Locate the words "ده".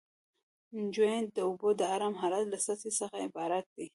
3.75-3.85